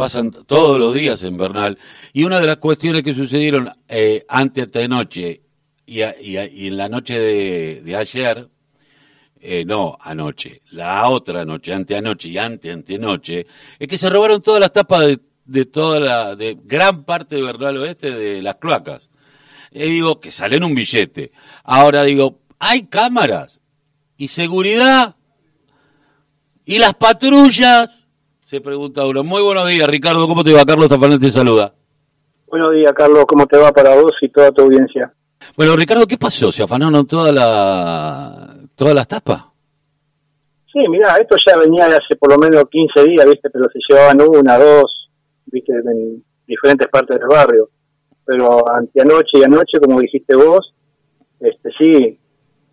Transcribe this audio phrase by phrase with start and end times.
[0.00, 1.76] pasan todos los días en Bernal.
[2.14, 5.42] Y una de las cuestiones que sucedieron eh, ante noche
[5.84, 6.36] y, y,
[6.68, 8.48] en la noche de, ayer,
[9.40, 13.46] eh, no anoche, la otra noche, anteanoche y ante antenoche,
[13.78, 17.42] es que se robaron todas las tapas de, de toda la, de gran parte de
[17.42, 19.10] Bernal Oeste de las cloacas.
[19.70, 21.32] Y digo, que salen un billete.
[21.62, 23.60] Ahora digo, hay cámaras
[24.16, 25.16] y seguridad
[26.64, 27.99] y las patrullas.
[28.50, 29.22] Se pregunta uno.
[29.22, 30.26] Muy buenos días, Ricardo.
[30.26, 30.64] ¿Cómo te va?
[30.64, 31.72] Carlos Tafanel te saluda.
[32.48, 33.24] Buenos días, Carlos.
[33.28, 35.14] ¿Cómo te va para vos y toda tu audiencia?
[35.56, 36.50] Bueno, Ricardo, ¿qué pasó?
[36.50, 39.44] ¿Se afanaron toda la, todas las tapas?
[40.72, 43.50] Sí, mira, esto ya venía de hace por lo menos 15 días, ¿viste?
[43.50, 45.10] Pero se llevaban una, dos,
[45.46, 45.72] ¿viste?
[45.72, 47.70] En diferentes partes del barrio.
[48.24, 50.74] Pero anteanoche y anoche, como dijiste vos,
[51.38, 52.18] este sí,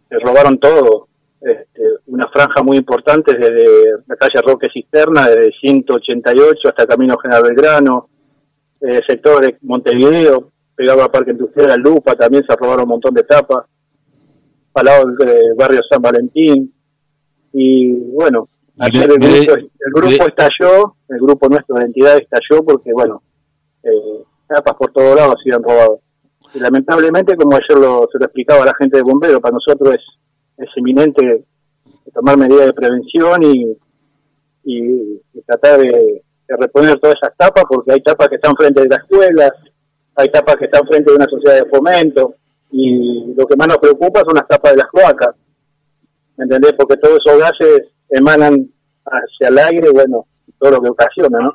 [0.10, 1.08] se robaron todo.
[1.40, 1.84] Este,
[2.18, 8.10] una franja muy importante desde la calle Roque Cisterna, desde 188 hasta Camino General Belgrano,
[8.82, 13.22] eh, sector de Montevideo, pegado al Parque Industrial Lupa, también se robaron un montón de
[13.22, 13.66] tapas,
[14.74, 16.74] al lado del barrio San Valentín.
[17.54, 19.20] Y bueno, ayer el,
[19.94, 23.22] grupo, estalló, el grupo nuestro de entidad estalló porque, bueno,
[23.84, 26.02] eh, tapas por todos lados se han robado.
[26.52, 29.94] Y lamentablemente, como ayer lo, se lo explicaba a la gente de bomberos, para nosotros
[29.94, 31.46] es, es inminente
[32.14, 33.78] tomar medidas de prevención y,
[34.64, 39.00] y, tratar de, reponer todas esas tapas, porque hay tapas que están frente de las
[39.00, 39.52] escuelas,
[40.16, 42.36] hay tapas que están frente de una sociedad de fomento,
[42.72, 45.36] y lo que más nos preocupa son las tapas de las cloacas,
[46.38, 46.74] ¿me entendés?
[46.78, 48.70] Porque todos esos gases emanan
[49.06, 50.26] hacia el aire, bueno,
[50.58, 51.54] todo lo que ocasiona, ¿no?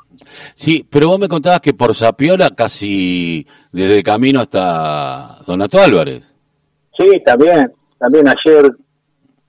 [0.55, 6.23] Sí, pero vos me contabas que por Sapiola casi desde camino hasta Donato Álvarez.
[6.97, 8.71] Sí, también, también ayer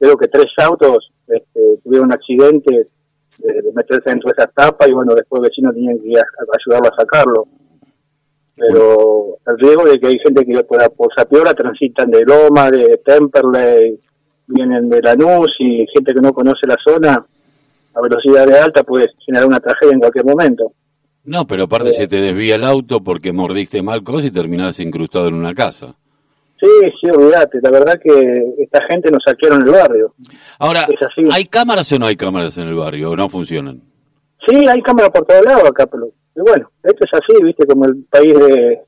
[0.04, 2.90] creo que tres autos este, tuvieron un accidente
[3.38, 7.48] de, meterse dentro de esa tapa y bueno, después vecinos tenían que ayudarlo a sacarlo.
[8.56, 13.02] Pero el riesgo de que hay gente que por, por Sapiola transitan de Loma, de
[13.04, 14.00] Temperley,
[14.48, 17.26] vienen de Lanús y gente que no conoce la zona
[17.96, 20.74] a velocidad de alta puede generar una tragedia en cualquier momento.
[21.24, 21.94] No, pero aparte eh.
[21.94, 25.96] se te desvía el auto porque mordiste mal cosa y terminás incrustado en una casa.
[26.64, 26.70] Sí,
[27.02, 27.60] sí, olvídate.
[27.62, 30.14] La verdad que esta gente nos saquearon el barrio.
[30.60, 30.88] Ahora,
[31.34, 33.82] ¿hay cámaras o no hay cámaras en el barrio o no funcionan?
[34.48, 38.06] Sí, hay cámaras por todos lados acá, pero bueno, esto es así, viste, como el
[38.10, 38.80] país de,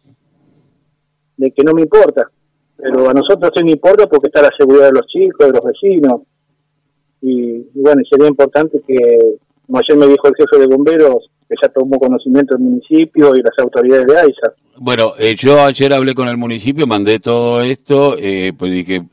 [1.36, 2.30] de que no me importa.
[2.78, 5.63] Pero a nosotros sí me importa porque está la seguridad de los chicos, de los
[5.66, 6.22] vecinos.
[7.22, 11.56] Y, y bueno, sería importante que, como ayer me dijo el jefe de bomberos, que
[11.61, 14.53] ya tomó conocimiento del municipio y las autoridades de AISA.
[14.78, 19.03] Bueno, eh, yo ayer hablé con el municipio, mandé todo esto, eh, pues dije,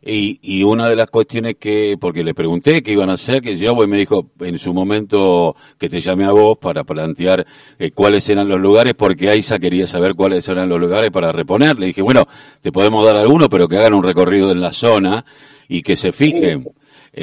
[0.00, 3.56] y, y, una de las cuestiones que, porque le pregunté qué iban a hacer, que
[3.56, 7.44] yo, pues me dijo en su momento que te llamé a vos para plantear
[7.78, 11.78] eh, cuáles eran los lugares, porque AISA quería saber cuáles eran los lugares para reponer.
[11.78, 12.26] Le dije, bueno,
[12.62, 15.24] te podemos dar algunos, pero que hagan un recorrido en la zona
[15.66, 16.64] y que se fijen.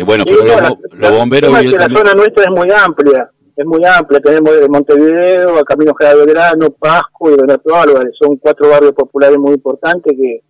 [0.05, 0.43] bueno, pero
[0.91, 1.51] los, bomberos...
[1.51, 6.25] la zona nuestra es muy amplia es muy amplia, tenemos desde Montevideo a Camino General
[6.25, 10.41] Belgrano, Pasco y Donato Álvarez, son cuatro barrios populares muy importantes que,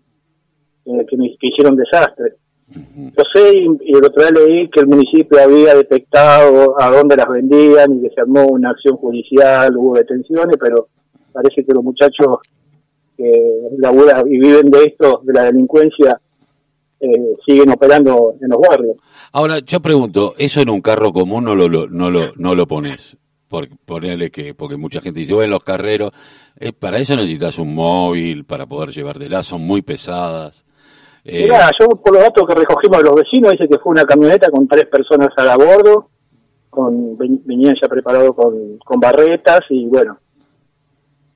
[0.84, 2.34] que, hicieron desastre.
[2.68, 7.28] Yo sé, y, el otro día leí que el municipio había detectado a dónde las
[7.28, 10.88] vendían y que se armó una acción judicial, hubo detenciones, pero
[11.32, 12.40] parece que los muchachos
[13.16, 16.20] que laburan y viven de esto, de la delincuencia,
[17.06, 18.98] eh, siguen operando en los barrios.
[19.32, 23.18] Ahora, yo pregunto, ¿eso en un carro común no lo, no lo, no lo pones?
[23.48, 26.12] Por, ponerle que, porque mucha gente dice, bueno, los carreros,
[26.60, 30.66] eh, para eso necesitas un móvil, para poder llevártela, son muy pesadas.
[31.24, 31.48] Eh,
[31.80, 34.68] yo por los datos que recogimos de los vecinos, dice que fue una camioneta con
[34.68, 36.10] tres personas a bordo,
[36.70, 40.20] con, venían ya preparados con, con barretas y bueno,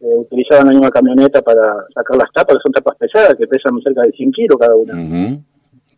[0.01, 3.81] eh, utilizaban la misma camioneta para sacar las tapas, que son tapas pesadas, que pesan
[3.81, 4.93] cerca de 100 kilos cada una.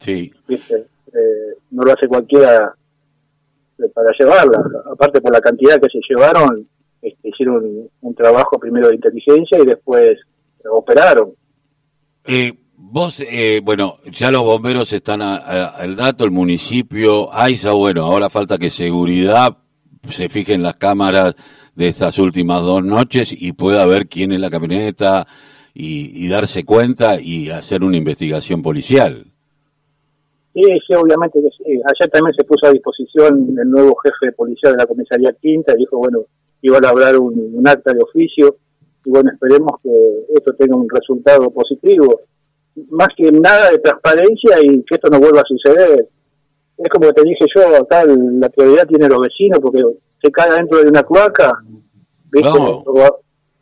[0.02, 0.32] Sí.
[0.50, 2.74] Eh, no lo hace cualquiera
[3.94, 4.62] para llevarla.
[4.92, 6.68] Aparte por la cantidad que se llevaron,
[7.02, 10.20] este, hicieron un, trabajo primero de inteligencia y después
[10.70, 11.34] operaron.
[12.26, 18.30] Eh, vos, eh, bueno, ya los bomberos están al dato, el municipio, AISA, bueno, ahora
[18.30, 19.58] falta que seguridad
[20.10, 21.36] se fije en las cámaras
[21.76, 25.28] de estas últimas dos noches y pueda ver quién es la camioneta
[25.74, 29.31] y darse cuenta y hacer una investigación policial.
[30.54, 31.72] Sí, sí, obviamente que sí.
[31.74, 35.74] Ayer también se puso a disposición el nuevo jefe de policía de la comisaría quinta,
[35.74, 36.26] y dijo, bueno,
[36.62, 38.58] iba a hablar un, acta de oficio,
[39.06, 39.90] y bueno, esperemos que
[40.36, 42.22] esto tenga un resultado positivo.
[42.90, 46.08] Más que nada de transparencia y que esto no vuelva a suceder.
[46.78, 49.84] Es como te dije yo, acá la prioridad tiene los vecinos, porque
[50.22, 51.54] se cae dentro de una cloaca
[52.32, 52.50] ¿viste?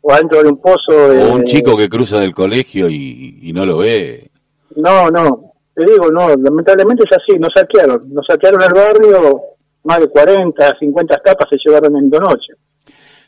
[0.02, 0.92] O, adentro de un pozo.
[0.92, 4.30] o un chico que cruza del colegio y, no lo ve.
[4.76, 5.49] No, no,
[5.80, 9.40] te digo, no, lamentablemente es así, nos saquearon, nos saquearon el barrio,
[9.84, 12.56] más de 40, 50 tapas se llevaron en dos noches.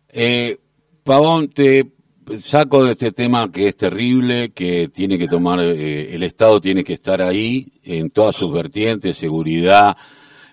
[0.08, 0.58] Eh,
[1.02, 1.92] Pavón, te
[2.42, 6.84] saco de este tema que es terrible, que tiene que tomar, eh, el Estado tiene
[6.84, 9.96] que estar ahí en todas sus vertientes, seguridad,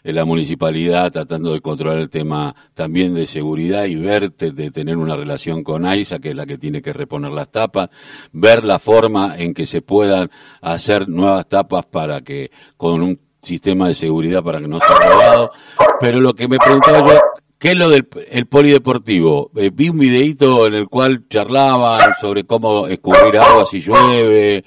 [0.04, 5.16] la municipalidad tratando de controlar el tema también de seguridad y ver, de tener una
[5.16, 7.90] relación con AISA, que es la que tiene que reponer las tapas,
[8.32, 10.30] ver la forma en que se puedan
[10.62, 15.52] hacer nuevas tapas para que, con un sistema de seguridad para que no sea robado.
[16.00, 17.20] Pero lo que me preguntaba yo,
[17.60, 19.52] ¿Qué es lo del el polideportivo?
[19.58, 24.64] Eh, vi un videito en el cual charlaban sobre cómo escurrir agua si llueve.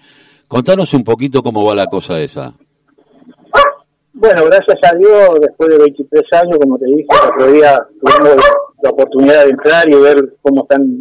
[0.47, 2.55] Contanos un poquito cómo va la cosa esa.
[4.23, 8.37] Bueno, gracias a Dios, después de 23 años, como te dije, el otro día tuvimos
[8.81, 11.01] la oportunidad de entrar y ver cómo están,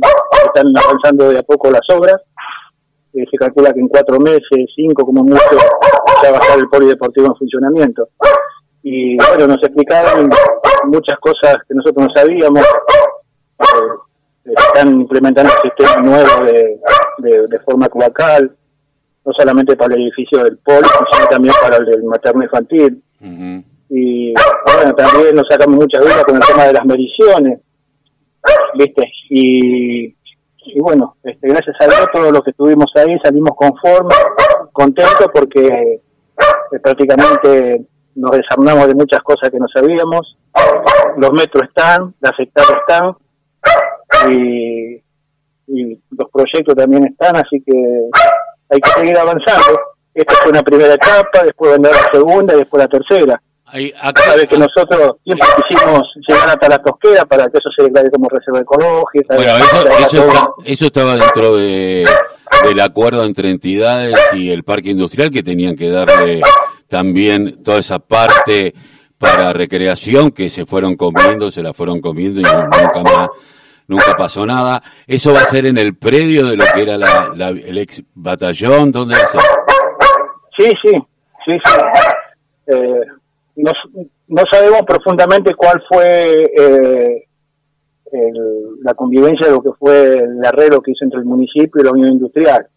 [0.56, 2.16] avanzando de a poco las obras.
[3.14, 5.56] Eh, se calcula que en cuatro meses, cinco como mucho,
[6.24, 8.10] ya va a estar el polideportivo en funcionamiento
[8.82, 10.28] y bueno, nos explicaron
[10.86, 12.66] muchas cosas que nosotros no sabíamos.
[14.46, 16.46] Eh, están implementando un sistema nuevo
[17.20, 18.52] de, forma cloacal,
[19.24, 23.04] no solamente para el edificio del polo, sino también para el del materno infantil.
[23.90, 27.60] Y bueno, también nos sacamos muchas dudas con el tema de las mediciones,
[28.76, 29.12] ¿viste?
[29.30, 30.16] Y,
[30.66, 34.18] y bueno, este, gracias a Dios, todo lo que estuvimos ahí salimos conformes,
[34.72, 37.86] contentos porque eh, prácticamente
[38.16, 40.38] nos desarmamos de muchas cosas que no sabíamos,
[41.18, 43.16] los metros están, las hectáreas están,
[44.32, 45.02] y,
[45.68, 48.10] los proyectos también están, así que
[48.70, 49.80] hay que seguir avanzando.
[50.14, 53.42] Esta fue una primera etapa, después vendrá la segunda y después la tercera.
[53.74, 53.94] Ahí,
[54.26, 58.28] Sabes que nosotros siempre quisimos llegar hasta la tosquera para que eso se declare como
[58.28, 59.36] reserva ecológica.
[59.36, 62.06] Bueno, eso, eso, estaba dentro de,
[62.66, 66.42] del acuerdo entre entidades y el parque industrial que tenían que darle
[66.90, 68.74] también toda esa parte
[69.18, 73.30] para recreación que se fueron comiendo, se la fueron comiendo y nunca más,
[73.88, 74.84] nunca pasó nada.
[75.08, 78.92] ¿Eso va a ser en el predio de lo que era la, el ex batallón?
[78.92, 79.42] ¿Dónde va a ser?
[80.64, 80.92] Sí, sí,
[81.46, 81.82] sí, sí.
[82.68, 83.02] Eh,
[83.56, 87.28] no, sabemos profundamente cuál fue eh,
[88.82, 91.92] la convivencia de lo que fue el arreglo que hizo entre el municipio y la
[91.92, 92.68] Unión Industrial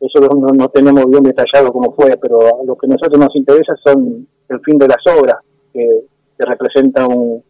[0.00, 4.26] eso no, tenemos bien detallado cómo fue, pero lo que a nosotros nos interesa son
[4.48, 5.36] el fin de las obras,
[5.72, 6.04] que,
[6.38, 7.42] representa un,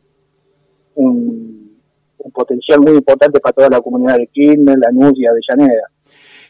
[0.95, 1.69] un,
[2.33, 5.91] potencial muy importante para toda la comunidad de Quilmes, Lanús y Avellaneda.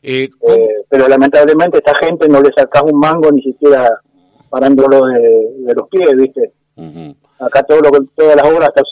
[0.03, 3.89] Eh, eh, pero lamentablemente esta gente no le saca un mango ni siquiera
[4.49, 6.53] parándolo de, los pies, ¿viste?
[7.39, 8.85] Acá todo lo, todas las obras están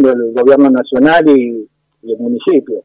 [0.00, 1.68] sobre, el gobierno nacional y
[2.02, 2.82] el municipio.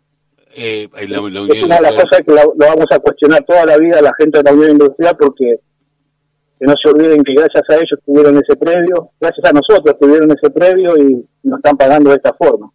[0.56, 4.04] Eh, es una de las cosas que lo, vamos a cuestionar toda la vida a
[4.04, 5.60] la gente de la Unión Industrial porque
[6.60, 10.30] que no se olviden que gracias a ellos tuvieron ese previo, gracias a nosotros tuvieron
[10.32, 12.72] ese previo y nos están pagando de esta forma.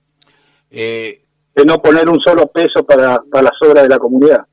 [0.71, 1.23] Eh,
[1.55, 4.45] de no poner un solo peso para, para las obras de la comunidad.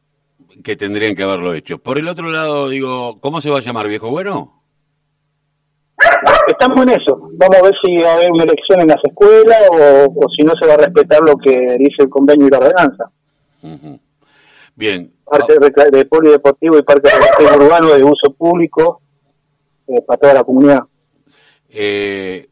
[0.63, 1.77] Que tendrían que haberlo hecho.
[1.77, 4.63] Por el otro lado, digo, ¿cómo se va a llamar, viejo bueno?
[6.47, 7.29] Estamos en eso.
[7.33, 10.53] Vamos a ver si va a haber una elección en las escuelas o, si no
[10.59, 13.11] se va a respetar lo que dice el convenio y la ordenanza.
[14.75, 15.11] Bien.
[15.25, 15.55] Parque
[15.91, 17.09] de, polideportivo y parque
[17.57, 19.01] urbano de uso público
[19.87, 20.81] eh, para toda la comunidad.
[21.69, 22.47] Eh,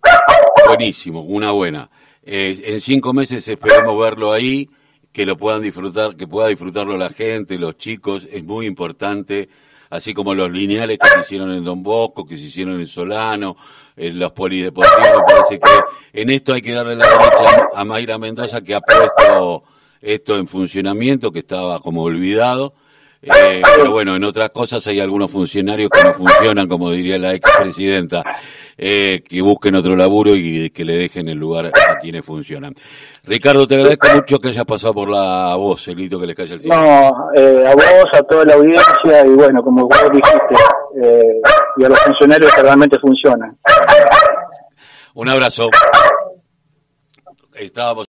[0.68, 1.89] buenísimo, una buena.
[2.24, 4.70] Eh, en cinco meses esperemos verlo ahí,
[5.13, 9.48] que lo puedan disfrutar, que pueda disfrutarlo la gente, los chicos, es muy importante
[9.93, 13.55] así como los lineales que se hicieron en Don Bosco, que se hicieron en Solano,
[13.96, 18.63] en los polideportivos, parece que en esto hay que darle la derecha a Mayra Mendoza
[18.63, 19.63] que ha puesto
[20.01, 22.74] esto en funcionamiento, que estaba como olvidado,
[23.24, 27.34] eh, pero bueno, en otras cosas hay algunos funcionarios que no funcionan, como diría la
[27.34, 28.22] expresidenta,
[28.77, 32.74] eh, que busquen otro laburo y que le dejen el lugar a quienes funcionan.
[33.24, 36.62] Ricardo, te agradezco mucho que hayas pasado por la voz, Elito, que les caiga el
[36.62, 36.75] cielo.
[36.75, 40.56] No, eh, a vos, a toda la audiencia y bueno, como vos dijiste,
[41.01, 41.42] eh,
[41.77, 43.58] y a los funcionarios que realmente funcionan.
[45.13, 45.70] Un abrazo.
[47.56, 48.01] Estábamos